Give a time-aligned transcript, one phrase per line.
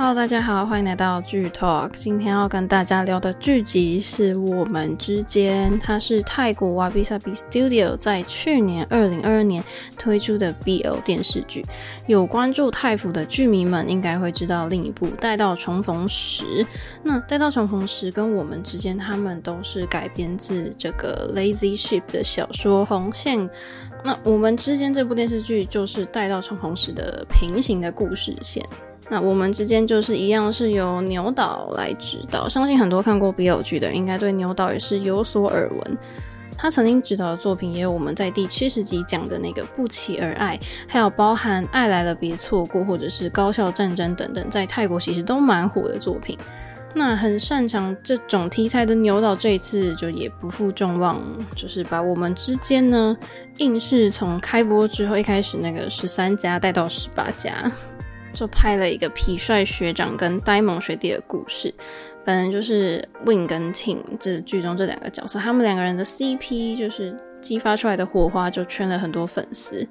[0.00, 1.90] Hello，大家好，欢迎来到剧 Talk。
[1.96, 9.60] 今天要跟大家聊的剧集是《我们之间》，它是泰国 Wabi Sabi Studio 在去年二零二二年
[9.98, 11.66] 推出的 BL 电视剧。
[12.06, 16.44] 有关注泰服的剧迷们应该会知道另一部《待到重逢时》。
[17.02, 23.36] 那《待到重逢时》跟《我们之间》，他们都是改编自这个 Lazy Ship 的小说《红线》。
[24.04, 28.64] 那《我们之间》这部电视剧就是《待到重逢时》的平行的故事线。
[29.10, 32.48] 那我们之间就是一样，是由牛岛来指导。
[32.48, 35.98] 相信很多看过 BL 剧的，应该对牛岛也是有所耳闻。
[36.60, 40.58] 他曾经指导的作品，也有我们在第七十集讲的那个《不期而爱》，
[40.88, 46.36] 还有包含《爱来了别错过》或者是《高校战争》等等，在泰国其实都蛮火的作品。
[46.94, 51.22] 那很擅长这种题材的牛岛，这一次就也不负众望，
[51.54, 53.16] 就是把我们之间呢，
[53.58, 57.70] 硬是从开播之后一开始那个十三家带到十八家。
[58.32, 61.72] 就拍了一个痞帅学长跟呆萌学弟的故事，
[62.24, 69.86] 反正就是 Win 跟 tin 这剧中这两个角色，他们两个人的 CP 就是激发出来的火花，就圈了很多粉丝。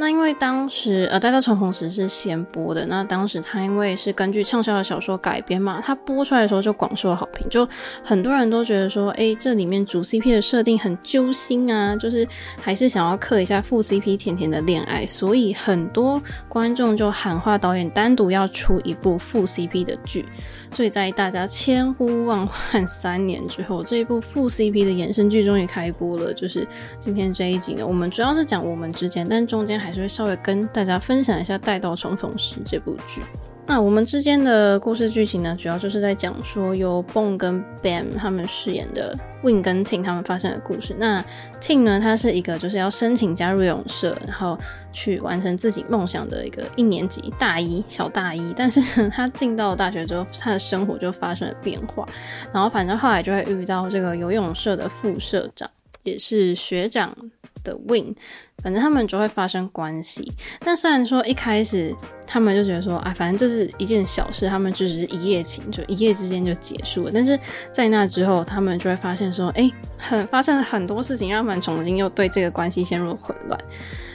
[0.00, 7.68] 那因为当时呃，大家重逢时是先播的，那当时他因为是根据畅销的小说改编嘛，他播出来的时候就广受好评，就
[8.02, 12.26] 很多人都觉得说，哎，这里面主 CP 的设定很揪心啊，就是
[12.58, 20.24] 还是想要嗑一下副 CP 甜甜的恋爱，所以很多观众就喊话导演单独要出一部副 CP 的剧，
[20.72, 26.66] 所以在大家千呼万唤三年之后，这一部副 CP 的衍生剧终于开播了，就是
[26.98, 29.89] 今天这一集呢，我们主要是讲我们之间，但中间还。
[29.90, 33.22] 还是会稍微跟大家分享一下《待到重逢时》这部剧。
[33.66, 40.94] 那我们之间的故事剧情呢，主要就是在讲说由 Bong 跟 Bam 他们饰演的 Win 跟 Ting 他们发生的故事。
[40.98, 41.24] 那
[41.60, 44.56] Ting 呢，他是一个就是要申请加入游泳社，然后
[44.92, 48.54] 去完成自己梦想的一个一年级大一小大一。
[48.56, 52.08] 但是呢，他进到大学之后，他的生活就发生了变化。
[52.52, 55.68] 然后反正后来就会遇到这个游泳社的副社长，
[56.04, 57.16] 也是学长
[57.62, 58.14] 的 Win。
[58.62, 61.94] 反正他们就会发生关系，但虽然说一开始
[62.26, 67.10] 他们就觉得说啊，反正这是一件小事，他们只是一夜情，就一夜之间就结束了。
[67.12, 67.38] 但是
[67.72, 73.58] 在那之后，他们就会发现说，哎、 很发生了很多事情，让他们重新又对这个关系陷入了混乱。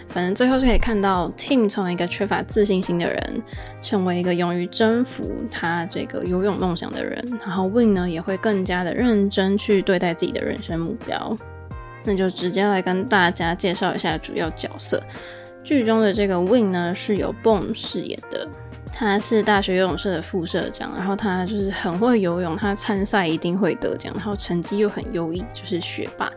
[0.08, 3.42] 反正最后是可以看到 Tim 从一个缺乏自信心的人，
[3.82, 11.36] 成为一个勇于征服他这个游泳梦想的人，然后 Win 呢也会更加的认真去对待自己的人生目标。
[12.06, 15.02] 那就直接来跟大家介绍一下主要角色。
[15.64, 18.48] 剧中的这个 Win 呢，是由 Boom 饰演的，
[18.94, 26.32] 他是大学游泳社的副社长，然后他就是很会游泳，他参赛一定会得奖，然后成绩又很优异，就是学霸。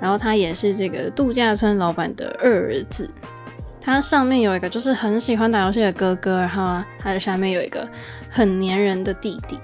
[0.00, 3.10] 然后他也是这个度假村老板的二儿子，
[3.80, 7.84] 他上面有一个就是很喜欢打游戏的哥哥，然后他的下面有一个
[8.30, 9.58] 很黏人的弟弟。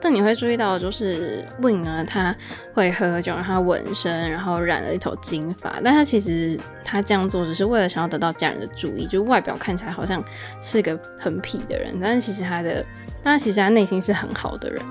[0.00, 2.34] 但你会注意到，就是 Win 呢，他
[2.72, 5.78] 会喝酒，然后纹身，然后染了一头金发。
[5.84, 10.24] 但他其实他这样做只是为了想要得到家人的注意，就外表看起来好像
[10.62, 12.84] 是个很痞的人，但是其实他的，
[13.22, 14.82] 但其实他内心是很好的人。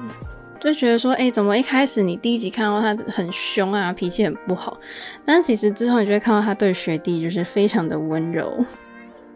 [0.60, 4.78] 就觉得说，哎、怎么一开始你第一集看到他很凶啊，脾气很不好，
[5.26, 8.64] 但其实之后你就会看到他对学弟就是非常的温柔。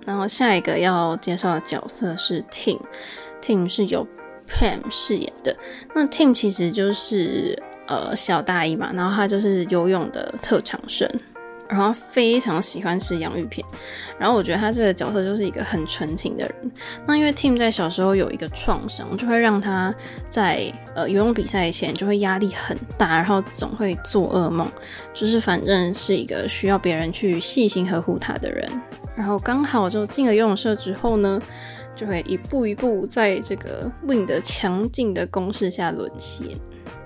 [0.06, 4.06] 然后下一个要介绍的角色是 Ting，Ting 是有。
[4.54, 5.56] Pam 饰演的
[5.96, 11.10] 那 Tim 其实就是呃小大一嘛，然后他就是游泳的特长生，
[11.68, 13.66] 然后非常喜欢吃洋芋片，
[14.20, 16.72] 然后我觉得他这个角色就是一个很纯情的人。
[17.08, 19.94] 那因为 Tim 在小时候有一个创伤，就会让他
[20.30, 24.72] 在呃游泳比赛前就会压力很大，然后总会做噩梦，
[25.14, 28.70] 就是反正是一个需要别人去细心呵护他的人。
[29.16, 31.42] 然后刚好就进了游泳社之后呢。
[31.96, 36.48] 就会一步一步在这个 Win 的强劲的攻势下沦陷。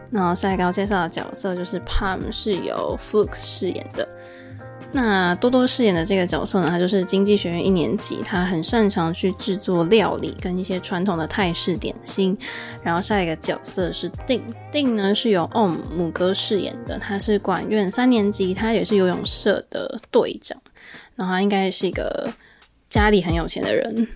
[0.10, 4.08] 然后下一个要介绍的角色就是 Palm，是由 Fluke 饰演的。
[4.94, 12.38] 那多多饰演的这个角色呢，他就是经济学院一年级，他很擅长去制作料理跟一些传统的泰式点心。
[12.82, 20.58] 然后下一个角色是 Ding，Ding 呢是由 Om 母哥饰演的，他是管院三年级，他也是游泳社的队长。
[21.18, 22.34] 然后他应该是一个
[22.90, 24.08] 家里很有钱的人。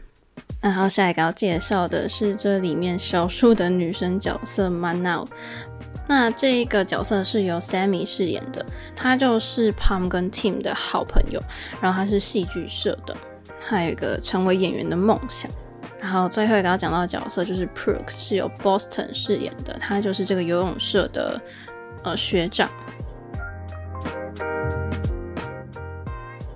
[0.61, 5.27] 然后下一个要介绍的是这里面少数的女生角色 Manal。
[6.07, 11.41] 那这一个角色是由 Sammy 饰演的，她就是 Palm 跟 Tim 的好朋友，
[11.79, 13.15] 然后她是戏剧社的，
[13.59, 15.49] 她有一个成为演员的梦想。
[15.99, 21.39] 然后最后一个要讲到的角色就是 Pruk，是由 Boston 饰演的，他就是这个游泳社的
[22.03, 22.69] 呃学长。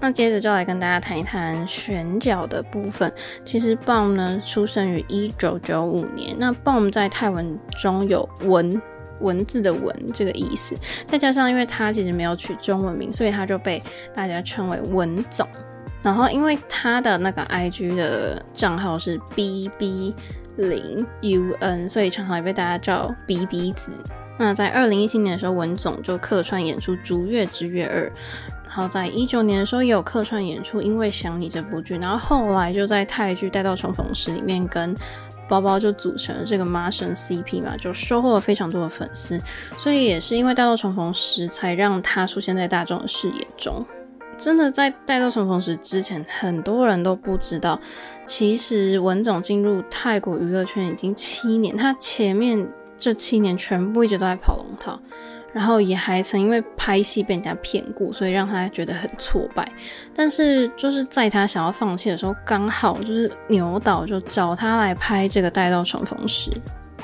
[0.06, 3.12] 那接着就来跟大家谈一谈选角的部分。
[3.44, 6.36] 其实 Bom 呢，出生于一九九五年。
[6.38, 8.80] 那 Bom 在泰文中有文
[9.20, 10.76] 文字的文这个意思，
[11.08, 13.82] 再加上因为他其实没有取中文名，所以他就被
[14.14, 15.48] 大家称为文总。
[16.04, 20.14] 然后因为他的那个 IG 的账号是 BB
[20.58, 23.90] 零 UN，所以常常也被大家叫 BB 子。
[24.38, 28.08] 那在二零一七年的时候，文总就客串演出《逐月之月二》。
[28.76, 34.94] 然后在一九年的时候也有客串演出《因为想你》这部剧，然后后来就在泰剧《待到重逢时》里面跟
[35.48, 39.40] 包包就组成了这个妈生 CP 嘛，就收获了非常多的粉丝，
[39.78, 43.86] 所以也是因为《待到重逢时》才让他出现在大众的视野中。
[44.38, 47.80] 真的在《待到重逢时》之前，很多人都不知道，
[48.28, 52.68] 其实文总进入泰国娱乐圈已经七年，他前面
[52.98, 55.00] 这七年全部一直都在跑龙套。
[55.56, 59.66] 然后也还曾因为拍戏被人家骗过，所以让他觉得很挫败。
[60.14, 66.52] 但是就是在他想要放弃的时候，刚好就是牛导就找他来拍这个《待到重逢时》。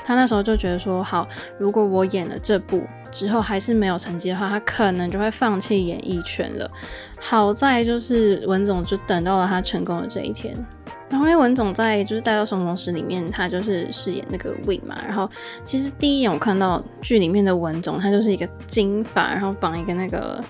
[0.04, 1.26] 他那时候就觉得说，好，
[1.58, 6.70] 如果我演了这部之后还是没有成绩的话，他可能就会放弃演艺圈了。
[7.18, 10.54] 好在就是文总就等到了他成功的这一天。
[11.12, 14.96] 然后因为文总在就是《带到重逢时》里面，他就是饰演那个 Win 嘛。
[15.06, 15.28] 然后
[15.62, 20.42] 其实第一眼我看到剧里面的文总，他就是一个金发，然后绑一个那个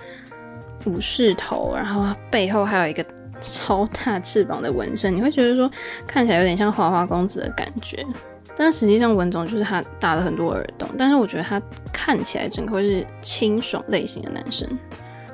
[0.85, 3.05] 武士头，然后背后还有一个
[3.41, 5.69] 超大翅膀的纹身，你会觉得说
[6.07, 8.07] 看起来有点像花花公子的感觉。
[8.57, 11.61] 但实际上文总就是他打了很多耳洞，但是我觉得他
[11.93, 14.69] 看起来整个会是清爽类型的男生。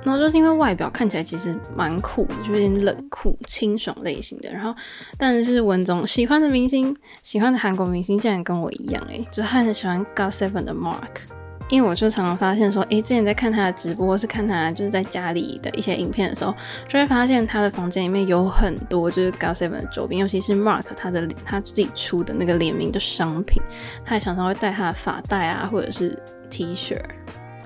[0.04, 4.52] 然后就是因为外表看起来其实蛮酷的，就有点冷酷、清爽类型的。
[4.52, 4.74] 然后，
[5.16, 11.28] 但是文总喜欢的明星、喜欢的韩国明星竟然跟我一样，诶，就他很喜欢 GOT7 的 Mark。
[11.70, 16.54] 因为我就常常发现说，诶，之前在看他的直播，是看他就是在家里的一些影片的时候，
[16.88, 23.62] 就会发现他的房间里面有很多就是 GOT7 的周边，尤其是 Mark 他的他自己出的那个联名的商品，
[24.02, 26.18] 他还常常会带他的发带啊，或者是
[26.48, 26.98] T 恤。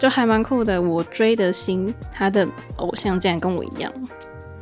[0.02, 2.44] 就还蛮酷的，我追的星，他的
[2.78, 3.92] 偶像竟然跟我一样。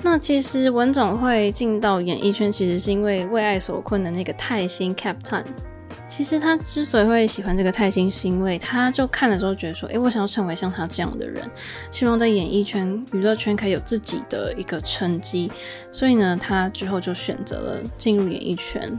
[0.02, 5.44] 那其实文总会进到演艺圈，其实是因为为爱所困的那个泰星 Captain。
[6.06, 11.42] 其实他之所以会喜欢这个泰星，是因为他就看了之后觉得说，诶，我想要成为像他这样的人，
[11.90, 15.50] 希望在演艺圈、娱乐圈可以有自己的一个成绩。
[15.90, 18.94] 所以呢，他之后就选择了进入演艺圈。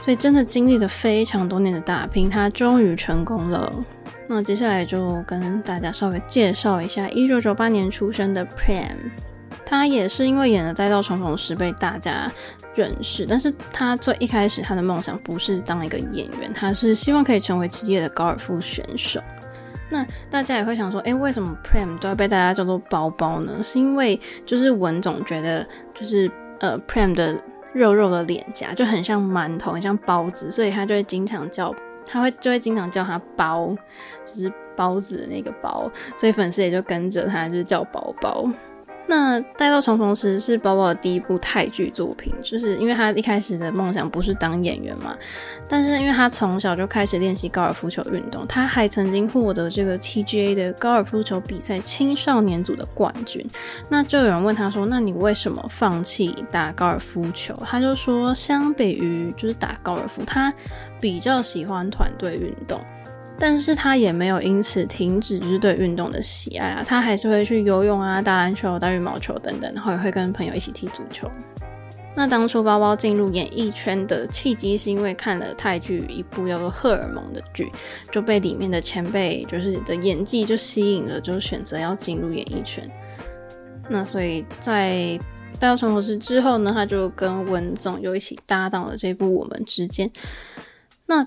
[0.00, 3.84] 所以真的经历了非常多年的打拼，他终于成功了。
[4.34, 8.96] 那接下来就跟大家稍微介绍一下，一九九八年出生的 Prem，
[9.66, 12.32] 他也是因为演了《待到重逢时》被大家
[12.74, 19.20] 认识，但是他最一开始他的梦想不是当一个演员，他是希望可以成为职业的高尔夫选手。
[19.90, 23.62] 那大家也会想说，诶，为什么 Prem 都要被大家叫做包包呢？
[23.62, 26.30] 是因为就是文总觉得就是
[26.60, 27.38] 呃 Prem 的
[27.74, 31.74] 肉肉的脸颊就很像馒头，很像包子，所以他就会经常叫。
[32.04, 33.74] 他会就会经常叫他包，
[34.32, 38.50] 就是包子的那个包，所以粉丝也就跟着他，就是叫包包。
[39.08, 45.14] 那《待到重逢时》是包包的第一部泰剧作品，就是因为他一开始的梦想不是当演员嘛，
[45.68, 53.44] 但是因为他从小就开始练习高尔夫球运动，他还曾经获得这个 TGA 的高尔夫球比赛青少年组的冠军。
[53.88, 60.54] 那就有人问他说：“那你为什么放弃打高尔夫球？”他就说：“相比于就是打高尔夫，他
[61.00, 62.80] 比较喜欢团队运动。”
[63.42, 71.28] 但是他也没有因此停止就是对运动的喜爱啊，他还是会去游泳啊、打篮球、打羽毛球等等，然后也会跟朋友一起踢足球。
[72.14, 77.72] 那当初包包进入演艺圈的契机，是因为看了泰剧一部叫做《荷尔蒙》的剧，
[78.12, 82.88] 就被里面的前辈就是的演技就吸引了，就选择要进入演艺圈。
[83.88, 84.92] 那所以在
[85.58, 90.06] 《待到重逢时》之后呢，他就跟文总又一起搭档了这部《我们之间》。
[91.06, 91.26] 那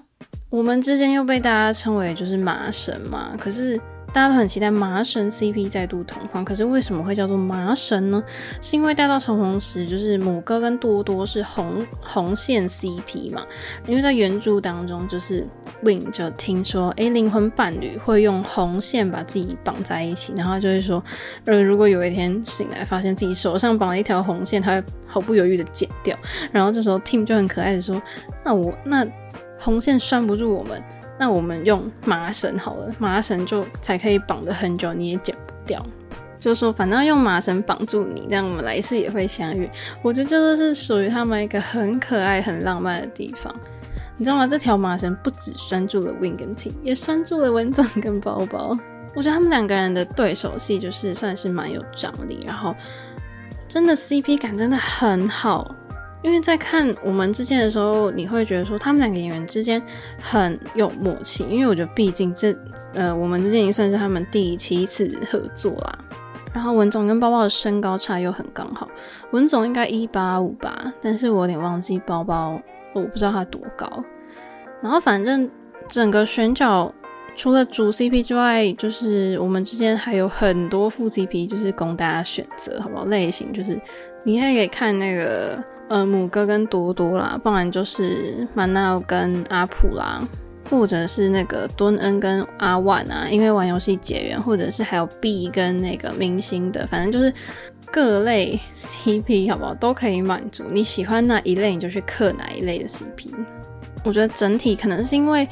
[0.55, 3.77] 我们之间又被大家称为就是麻神嘛，可是
[4.13, 8.23] 大家都很期待麻神 CP 再度同框，可是为什么会叫做麻神呢？
[8.61, 13.45] 是因为待到重逢时，就是母哥跟多多是红红线 CP 嘛，
[13.85, 15.45] 因为在原著当中，就是
[15.81, 21.03] Win 就听说，诶，灵魂伴侣会用红线把自己绑在一起，然后就会说，
[21.43, 26.17] 呃，如果有一天醒来发现自己手上绑了一条红线，他会毫不犹豫的剪掉，
[26.53, 28.01] 然后这时候 Tim 就很可爱的说，
[28.45, 29.05] 那我那。
[29.59, 30.81] 红线拴不住我们，
[31.19, 35.85] 那我们用麻绳好了，麻绳就才可以绑得很久，你也剪不掉。
[36.37, 39.69] 就是说，反正用麻绳绑住你，这样我们来世也会相遇。
[40.03, 43.53] 我觉得这都是属于他们一个很可爱、很浪漫的地方，
[44.17, 44.45] 你知道吗？
[44.45, 48.77] 这条麻绳不止拴住了 Win 跟 T，也拴住了文总跟包包。
[49.15, 52.75] 我觉得他们两个人的对手戏就是算是蛮有张力，然后。
[53.67, 55.75] 真的 CP 感真的很好。
[56.25, 59.79] 因为在看我们之间的时候，你会觉得说他们两个演员之间
[60.19, 61.45] 很有默契。
[61.47, 62.51] 因为我觉得毕竟这
[62.95, 65.99] 呃我们之间已经算是他们第七次合作啦。
[66.51, 68.89] 然后文总跟包包的身高差又很刚好，
[69.33, 72.59] 文总应该一八五吧，但是我有点忘记包包，
[72.93, 73.87] 我不知道他多高。
[74.81, 75.47] 然后反正
[75.87, 76.91] 整个选角
[77.35, 83.05] 除了主 CP 之外，就是我们之间还有很多副 CP，就是供大家选择，好不好？
[83.05, 83.79] 类型就是
[84.23, 85.63] 你还可以看那个。
[85.87, 90.27] 呃，母哥跟多多啦，不然就是曼娜跟阿普啦，
[90.69, 97.33] 或者是那个敦恩跟阿万啊，因为玩游戏结缘，或者是还有 B 跟那个明星的，反正就是
[97.91, 103.29] 各类 CP 好不好，都可以满足你喜欢哪一类，你就去刻哪一类的 CP。
[104.03, 105.47] 我觉得整体可能是因为。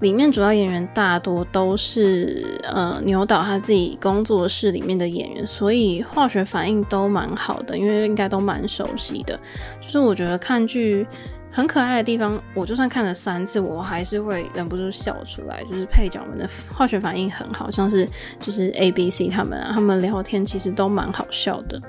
[0.00, 9.38] 里面主要演员大多都是呃牛岛他自己工作室里面的演员，所以化学反应都蛮好的，因为应该都蛮熟悉的。
[9.80, 11.06] 就是我觉得看剧
[11.52, 15.62] 很可爱的地方，我就算看了三次，我还是会忍不住笑出来。
[15.64, 18.08] 就是配角们的化学反应很好，像是
[18.40, 21.80] 就是 A、B、C 他们啊，他们聊天其实都蛮好笑的。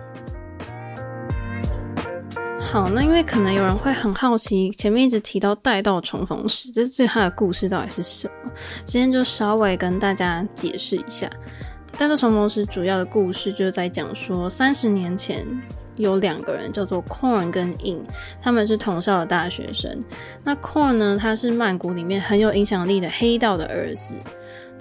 [2.72, 8.52] 好，那因为可能有人会很好奇，前面一直提到带到重逢时，这这他的故事到底是什么？
[8.86, 11.30] 今天就稍微跟大家解释一下，
[11.98, 15.46] 带到重逢时主要的故事就是在讲说，三十年前
[15.98, 18.06] 有两个人叫做 Corn 跟 In，
[18.42, 20.02] 他们是同校的大学生。
[20.46, 24.14] 那 Corn 呢，他是曼谷里面很有影响力的黑道的儿子。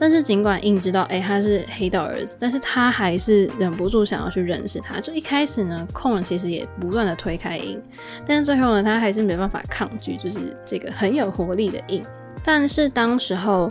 [0.00, 4.98] 但是尽管印知道，哎、他是黑道儿子，但是他还是忍不住想要去认识他。
[4.98, 7.78] 就一开始呢，Corn 其实也不断的推开印
[8.26, 12.02] 但是最后呢，他还是没办法抗拒，就是这个很有活力的印。
[12.42, 13.70] 但是当时候，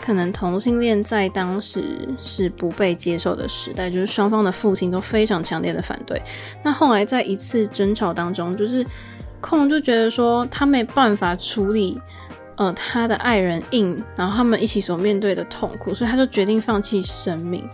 [0.00, 1.82] 可能同性恋在当时
[2.22, 6.22] 是不被接受的时代，就是双方的父亲都非常强烈的反对。
[6.62, 8.86] 那后来在一次争吵当中，就是
[9.42, 12.00] Corn 就觉得说他没办法处理。
[12.58, 17.68] 呃，他的爱人 In，然后他们一起所面对的痛苦，所以他就决定放弃生命，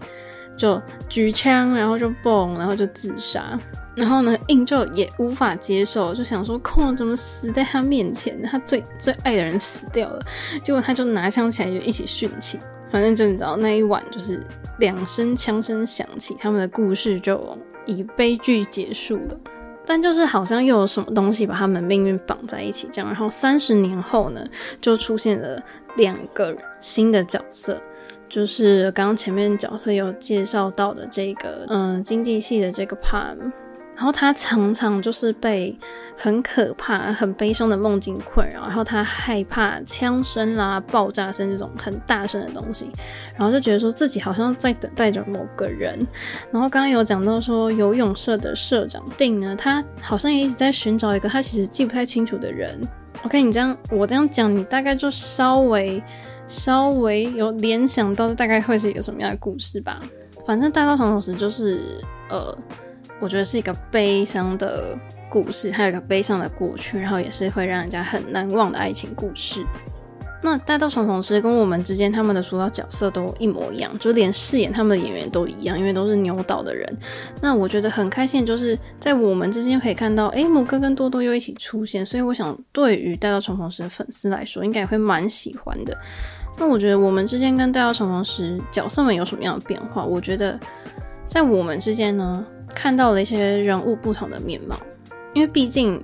[0.56, 3.58] 就举枪，然后就蹦，然后就自杀。
[3.96, 8.42] 然后呢，In 就也无法接受，就想说，空怎么死在他面前？
[8.42, 10.20] 他最最爱的人死掉了。
[10.62, 12.60] 结果他就拿枪起来就一起殉情。
[12.90, 14.40] 反正就你知道，那一晚就是
[14.78, 19.38] 两声枪声响起，他们的故事就以悲剧结束了。
[19.86, 23.08] 但就是好像又有什么东西把他们命运绑在一起，这样。
[23.08, 24.44] 然后三十年后呢，
[24.80, 25.62] 就出现了
[25.96, 27.80] 两个新的角色，
[28.28, 33.52] 就是刚刚前面角色有介绍到的这个，嗯，经济系的这个 Pam。
[33.94, 35.78] 然后他常常就是被
[36.16, 42.90] 很可怕、很悲伤的梦境困扰，然后他害怕枪声啦、爆炸声这种很大声的东西，
[43.38, 45.90] 然后就觉得说自己好像在等待着某个人。
[46.50, 52.80] 然后刚刚有讲到说游泳社的社长定呢，他好像也一直在寻找一个他其实记不太清楚的人。
[53.22, 56.02] OK，你这样我这样讲，你大概就稍微
[56.48, 60.02] 稍微有联想到大概会是一个什么样的故事吧。
[60.44, 61.80] 反正大到重逢时就是
[62.28, 62.56] 呃。
[63.24, 64.94] 我觉得是一个悲伤的
[65.30, 69.64] 故事，还有一个悲伤的过去，然后也是会让人家很难忘的爱情故事。
[70.42, 76.86] 那带到重逢时跟我们之间他们的主要角色都一模一样，就连饰演他们的演员都一样，因为都是牛岛的人。
[77.40, 85.96] 那我觉得很开心，就是在我们之间可以看到，诶，姆哥跟多多又一起出现，所以我想对于带到重逢时的粉丝来说，应该也会蛮喜欢的。
[86.58, 90.04] 那我觉得我们之间跟带到重逢时角色们有什么样的变化？
[90.04, 90.60] 我觉得
[91.26, 94.78] 在我们之间呢，看到了一些人物不同的面貌，
[95.32, 96.00] 因为毕竟，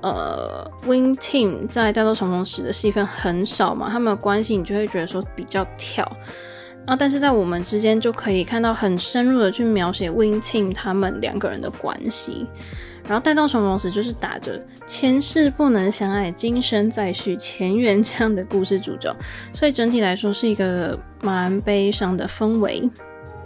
[0.00, 6.04] 呃，Win Team 在带到重逢时的戏份很少嘛，他们的关系你就会觉得说比较跳，
[6.86, 12.46] 啊，但是在我们之间就可以看到很深入的去描写 Win Team 他们两个人的关系，
[13.04, 19.14] 然后带到重逢时就是打着前世不能相爱，今生再续前缘这样的故事主轴，
[19.52, 22.88] 所以整体来说是一个蛮悲伤的氛围。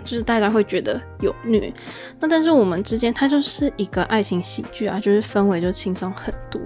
[0.05, 1.73] 就是大家会觉得有虐，
[2.21, 6.61] 那但是我们之间它就是一个爱情喜剧啊，就是氛围就轻松很多。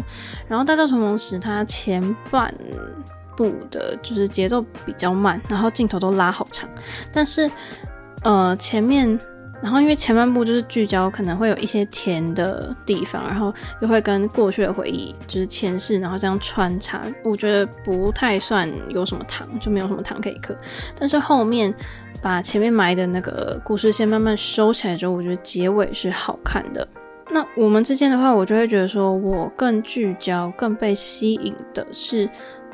[0.49, 2.53] 然后带到重逢时，它前半
[3.37, 6.69] 部的就是节奏比较慢，然后镜头都拉好长。
[7.13, 7.51] 但是
[8.23, 9.07] 呃前面，
[9.63, 13.53] 然后因为前半部就是聚焦，可能会有一些甜的地方，然后
[13.83, 20.57] 又会跟过去的回忆就是前世，然后这样穿插，我觉得不太算有什么糖，就没有什么糖可以嗑。
[20.99, 21.75] 但是后面。
[22.23, 26.87] 把前面埋的那个故事线慢慢收起来之后，我觉得结尾是好看的。
[27.31, 32.29] 那我们之间的话，我就会觉得说，我更聚焦、更被吸引的是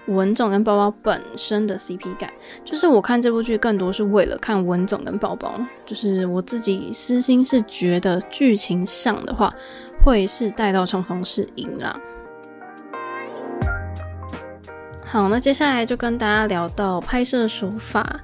[0.06, 2.30] 文总跟包包本身的 CP 感。
[2.64, 9.52] 就是我看这部剧更多是为了看文总跟包包，就是我自己私心是觉得剧情上的话，
[10.04, 11.98] 会是带到冲锋是赢啦。
[15.04, 18.20] 好，那接下来就跟大家聊到拍摄手法。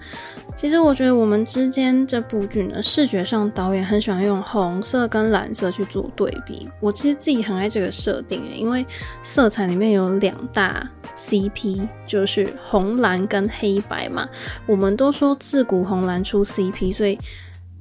[0.56, 6.68] 其实我觉得我们之间这部剧呢，视觉上导演很喜欢用红色跟蓝色去做对比。
[6.80, 8.84] 我其实自己很爱这个设定，因为
[9.22, 14.28] 色彩里面有两大 CP，就是红蓝跟黑白嘛。
[14.66, 17.18] 我们都说自古红蓝出 CP，所以。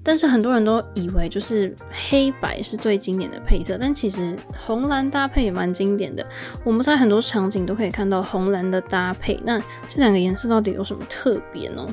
[0.04, 6.26] 但是很多人都以为就是黑白是最经典的配色，但其实红蓝搭配也蛮经典的。
[6.64, 9.38] 我们在很多场景都可以看到红蓝的搭配。
[9.44, 11.86] 那这两个颜色到底有什么特别呢？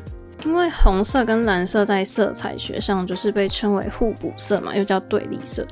[0.45, 5.67] 因为红色跟蓝色在色彩学上就是被称为互补色嘛，又叫对立色。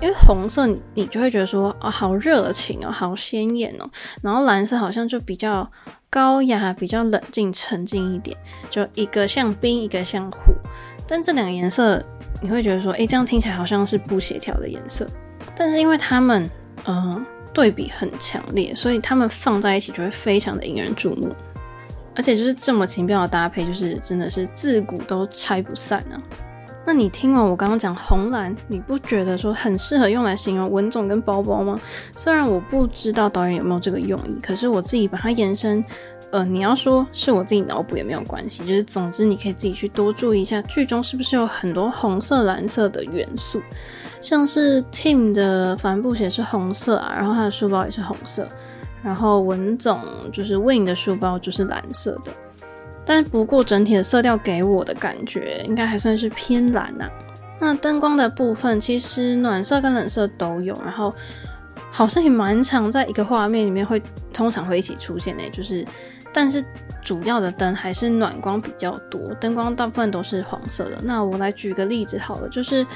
[0.00, 3.88] 因为红色你你就会觉得说啊、哦，好热情哦，好鲜艳哦，
[4.20, 5.70] 然后蓝色好像就比较
[6.10, 8.36] 高雅，比较冷静沉静一点，
[8.68, 10.52] 就一个像冰，一个像火。
[11.06, 12.02] 但这两个颜色，
[12.40, 15.06] 你会觉得说，诶，这样听起来好像是不协调的颜色。
[15.54, 16.50] 但是因为它们，
[16.84, 21.32] 呃，对比很强烈，所以它们放在一起就会非常的引人注目。
[22.14, 26.20] 而且就是这么奇妙的搭配，就是真的是自古都拆不散啊。
[26.84, 31.80] 那你听完我刚刚讲红蓝，你不觉得说很适合用来形容文总跟包包吗？
[32.16, 35.84] 虽然我不知道导演有没有这个用意，可是我自己把它延伸。
[36.32, 43.60] 呃，你要说是我自己脑补也没有关系，就是总之你可以自己去多注意一下剧中是不是有很多红色、蓝色的元素，
[44.22, 48.48] 像是 Tim 的帆布鞋是红色啊，然后他的书包也是红色，
[49.02, 50.00] 然后文总
[50.32, 52.32] 就是 Win 的书包就是蓝色的，
[53.04, 57.10] 但不过整体的色调给我的感觉应该还算是偏蓝啊。
[57.60, 61.14] 那灯光的部分其实暖色跟冷色都有，然后
[61.90, 65.86] 好像也蛮常在一个画面里面会通常会一起出现的，就是。
[66.34, 66.64] 但是
[67.02, 70.98] 主要的灯还是暖光比较多，灯光大部分都是黄色的。
[71.02, 72.86] 那我来举个例子好了，就是，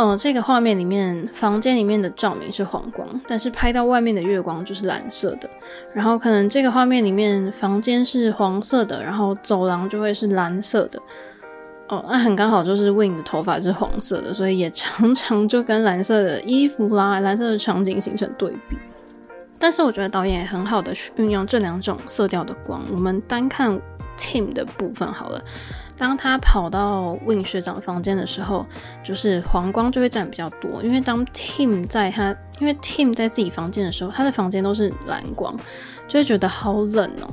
[0.00, 5.50] 呃，这个画面里面房间里面的照明是黄光，但是拍到外面的月光就是蓝色的。
[5.92, 10.98] 然后可能这个画面里面房间是黄色的，然后走廊就会是蓝色的。
[11.90, 18.78] 哦，那很刚好就是 Win 的头发是黄色的，所以也常常就跟蓝色的衣服啦、蓝色的场景形成对比。
[19.58, 22.80] 但是我觉得导演很好的去运用这两种色调的光。
[22.90, 23.78] 我们单看
[24.16, 25.44] Tim 的部分好了，
[26.00, 28.64] 当他跑到 Win 学长房间的时候，
[29.04, 30.82] 就是黄光就会占比较多。
[30.82, 35.54] 因为当 Tim 在他，因为 Tim 在自己房间的时候，他的房间都是蓝光，
[36.08, 37.28] 就会觉得好冷哦。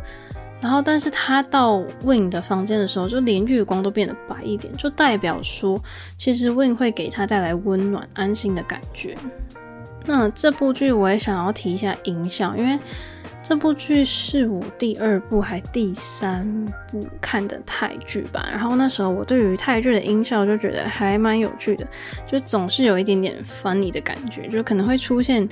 [0.60, 5.82] 然后，但是他到 Win 的房间的时候，就连月光都变得白一点，就代表说，
[6.18, 9.18] 其实 Win 会给他带来温暖、安心的感觉。
[10.06, 12.78] 那这部剧我也想要提一下影响，因为
[13.48, 16.46] 这部剧是我第二部还第三
[16.92, 18.46] 部看的泰剧吧。
[18.52, 21.88] 然后那时候我对于泰剧的音效就觉得还蛮有趣的，
[22.26, 25.48] 就总是有一点点 funny 的感觉，就可能会出现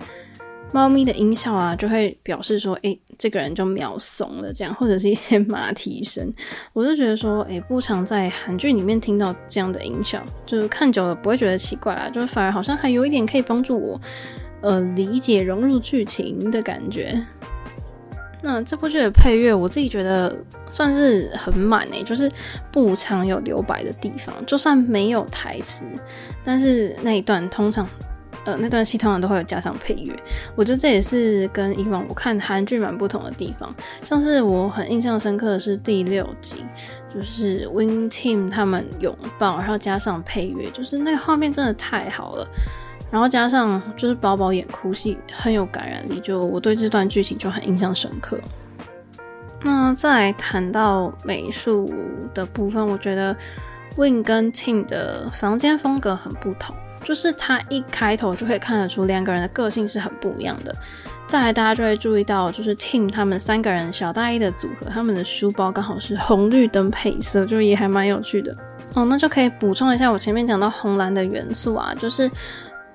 [0.73, 6.29] 猫咪的音效啊，就会表示说，诶，这个人就秒怂了这样，或者是一些马蹄声，
[6.73, 14.01] 我就觉得说，诶，不常在韩剧里面听到这样的音效，就是看久了不会觉得奇怪啦，就是反而好像还有一点可以帮助我。
[14.61, 17.23] 呃，理解融入剧情的感觉。
[18.45, 20.37] 那这部剧的配乐，我自己觉得
[20.69, 22.31] 算是很满诶，就是
[22.71, 24.33] 不常有留白的地方。
[24.45, 25.83] 就算没有台词，
[26.43, 27.89] 但是那一段通常，
[28.45, 30.13] 呃，那段戏通常都会有加上配乐。
[30.55, 33.73] 我觉得这也是跟以往我看韩剧蛮不同的地方。
[34.03, 36.63] 像是我很印象深刻的是第六集，
[37.11, 42.47] 就是 Wing Tim 他们拥抱，然后加上配乐，就是那个画面真的太好了。
[43.15, 48.37] 然后加上就是宝宝演哭戏很有感染力，就我对这段剧情就很印象深刻。
[49.63, 51.93] 那再来谈到美术
[52.33, 53.33] 的部分，我觉得
[53.95, 56.75] Win 跟 Tim 的房间风格很不同，
[57.05, 60.75] 就是他一开头就可以看得出两个人的个性是很不一样的。
[61.25, 68.53] 再来大家就会注意到，就是 Tim 他们三个人小大一的组合，他们的书包刚好是红绿灯配色，就也还蛮有趣的。
[68.93, 72.29] 哦，那就可以补充一下我前面讲到红蓝的元素啊，就是。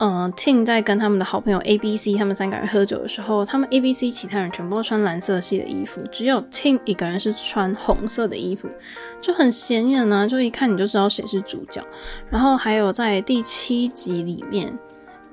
[0.02, 8.66] 嗯，Tim 在跟他们的好朋友 A、B、C 他们三个人喝酒的时候，他们 A、B、C 其他人全部都穿蓝色系的衣服，只有 Tim 一个人是穿红色的衣服，
[9.20, 11.84] 就很显眼呢，就一看你就知道谁是主角。
[12.30, 14.72] 然后还有在第七集里面，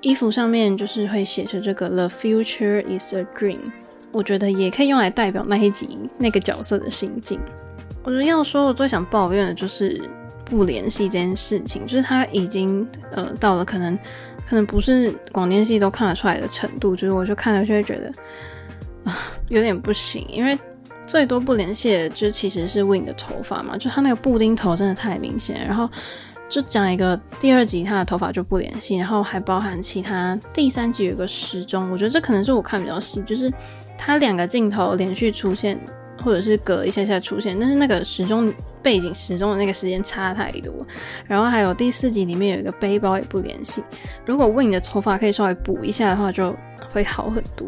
[0.01, 3.71] 衣服上面就是会写着这个 The future is a dream，
[4.11, 7.39] 我觉得也可以用来代表那一集那个角色的心境。
[8.03, 10.01] 我觉得要说我最想抱怨的就是
[10.43, 13.97] 不联系这件事情，就是他已经呃到了可能。
[14.47, 18.13] 可能不是广电系都看得出来的程度，就是我就看了就会觉得
[19.03, 19.17] 啊、
[19.49, 20.57] 有点不行，因为
[21.05, 25.65] 最多不联系的就其实是 Win 的头发嘛，就他那个布丁头真的太明显。
[25.65, 25.89] 然后
[26.49, 33.51] 就讲一个第二集他的头发就不联系，然后还包含其他第三集有个时钟，我觉得这可能是我看比较细，就是
[33.97, 35.79] 他两个镜头连续出现，
[36.23, 38.53] 或者是隔一下下出现，但是那个时钟
[38.87, 40.73] 背景时钟的那个时间差太多。
[41.25, 43.83] 然后还有第四集里面有一个背包也不联系，
[44.25, 46.55] 如果问你的头发可以稍微补一下的话，就
[46.93, 47.67] 会好很多。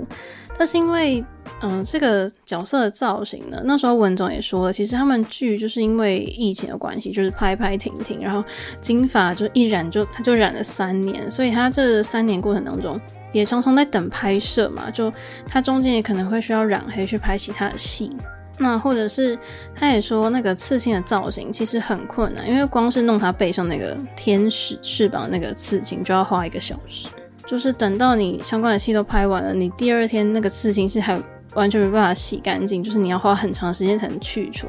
[0.58, 1.22] 但是因为
[1.62, 8.42] 嗯，这个角色的造型呢，那时候文总也说了，其实他们剧就是因为疫情的关系，就是拍拍停停，然后
[8.82, 13.00] 金发就一染就他就染了三年，所以他这三年过程当中
[13.34, 15.12] 也常常在等拍摄嘛，就
[15.46, 18.16] 他中间也可能会需要染黑去拍其他的戏，
[18.60, 19.38] 那或者是
[19.74, 27.10] 他也说那个刺青的造型其实很困难，因为光是弄他背上那个天使翅膀那个刺青就要花一个小时，
[27.46, 31.20] 就是等到你相关的戏都拍完了，你第二天那个刺青是还。
[31.56, 34.68] 完全没办法洗干净，就是你要花很长时间才能去除，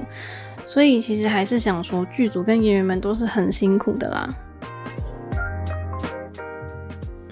[0.64, 4.34] 所以其实还是想说，剧组跟演员们都是很辛苦的啦。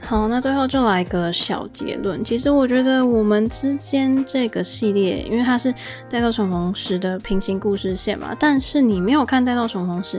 [0.09, 2.25] 好，那最后就来个小结论。
[2.25, 5.71] 其实我觉得我们之间这个系列，因为它是
[6.09, 10.17] 《待到重逢时》的平行故事线嘛，但是你没有看《待到重逢时》，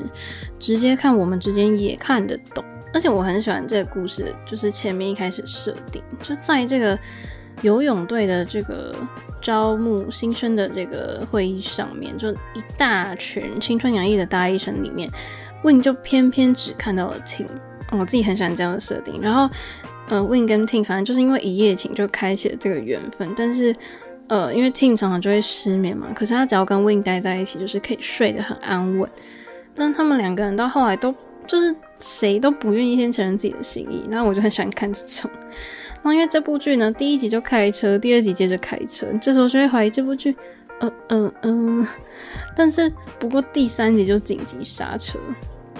[0.59, 2.63] 直接看我们之间也看得懂。
[2.93, 6.95] 而且我很喜欢这个故事，就是前面一开始设定，就在这个。
[7.61, 8.95] 游泳队的这个
[9.41, 15.11] 招募新生的这个会议上面，就一大群青春洋溢的大一生里面
[15.61, 17.47] ，Win 就偏偏只看到了 Tim。
[17.91, 19.19] 我自己很喜欢这样的设定。
[19.21, 19.49] 然后，
[20.07, 23.31] 呃，Win 跟 Tim 反正就是因为一夜情就开启了这个缘分。
[23.35, 23.75] 但是，
[24.27, 29.09] 呃，因为 Tim 常常就会失眠嘛，可是他只要跟 Win 待在一起，就是可以睡得很安稳。
[29.75, 31.13] 但他们两个人到后来都
[31.47, 34.05] 就是谁都不愿意先承认自己的心意。
[34.09, 35.29] 那我就很喜欢看这种。
[36.01, 40.35] 那因为这部剧呢，第一集就开车，第二集接着开车，这时候就会怀疑这部剧，
[40.79, 41.87] 嗯嗯嗯。
[42.55, 45.19] 但是不过第三集就紧急刹车。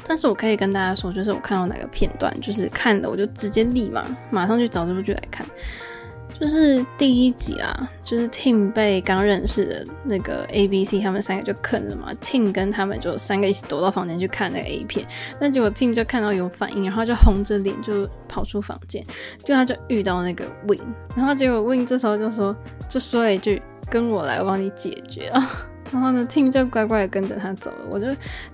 [0.09, 5.45] 但是我可以跟大家说，就是我看到哪个片段，就是看了我就直接立马马上去找这部剧来看。
[6.39, 12.11] 就是第一集啊，就是 Tim 被刚认识的那个 A、B、C 他们三个就坑了嘛。
[12.21, 15.05] Tim 跟他们就三个一起躲到房间去看那个 A 片，
[15.39, 19.05] 那结果 Tim 就看到有反应，然后就红着脸就跑出房间，
[19.43, 20.79] 就他就遇到那个 Win，
[21.15, 22.55] 然后结果 Win 这时候就说
[22.87, 25.45] 就说了一句：“跟我来，我帮你解决啊。”
[25.91, 27.77] 然后呢，Tim 就乖乖的跟着他走了。
[27.89, 28.05] 我就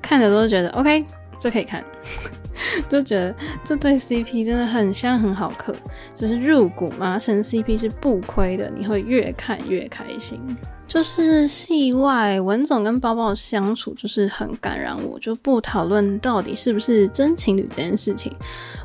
[0.01, 1.03] 看着都觉得 OK，
[1.38, 1.84] 这可以看。
[2.89, 5.76] 就觉得这对 CP 真的很像很好磕，
[6.15, 10.39] 就是入股麻神 CP 是不亏的，你会越看越开心。
[10.88, 18.32] 就是戏外文总跟包包相处就是很感染我，就不讨论到底是不是真情侣这件事情。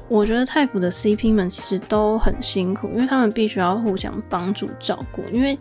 [0.09, 5.57] 我觉得太腐的 CP 们其实都很辛苦，因为他们必须要互相帮助照顾，因为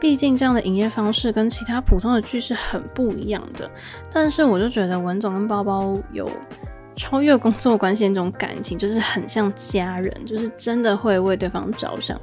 [0.00, 3.70] 毕竟这样的营业方式跟其他普通的剧是很不一样的。
[4.12, 6.30] 但是我就觉得文总跟包包有。
[7.00, 12.20] 超越工作关系那种感情，就是很像家人，就是真的会为对方着想。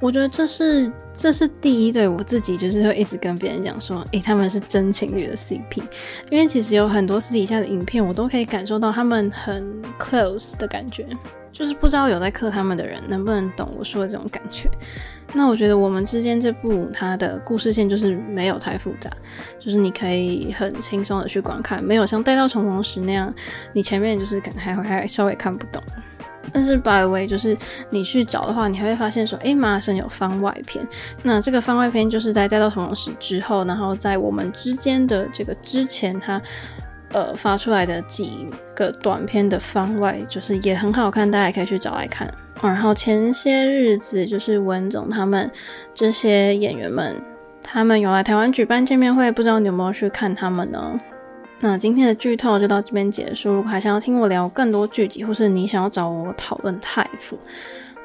[0.00, 5.80] 我觉得这是这是第一对，我自己就是会一直跟别人讲说，诶，他们是真情侣的 CP。
[6.32, 9.64] 因为其实有很多私底下的影片，我都可以感受到他们很
[10.00, 11.06] close 的感觉。
[11.58, 14.68] 就是不知道有在磕他们的人能不能懂我说的这种感觉。
[15.32, 19.10] 那我觉得我们之间这部它的故事线就是没有太复杂，
[19.58, 23.34] 就是你可以很轻松的去观看，没有像《待到重逢时》那样，
[23.72, 25.82] 你前面就是可能还会还稍微看不懂。
[26.52, 27.56] 但是 by the way，就是
[27.90, 30.86] 你去找的话，你还会发现说，诶，麻生有番外篇。
[31.24, 36.40] 那这个番外篇就是在《待到重逢时》之后，然后在我们之间的这个之前，他
[37.12, 42.32] 呃发出来的几个短片的番外，就是也很好看，大家可以去找来看。
[42.60, 45.50] 然后前些日子就是文总他们
[45.94, 47.14] 这些演员们，
[47.62, 50.98] 他们有来台湾举办见面会，不知道你有没有去看他们呢？
[51.60, 53.52] 那今天的剧透就到这边结束。
[53.52, 57.38] 如果还想要听我聊更多剧集，或是你想要找我讨论太傅，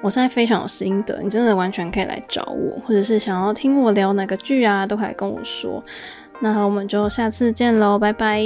[0.01, 5.83] 我现在非常有心得，你真的完全可以来找我，或者是想要听我聊哪个剧啊，都可以跟我说。
[6.39, 8.43] 那好，我们就下次见喽，拜拜。